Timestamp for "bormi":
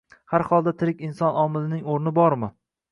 2.21-2.55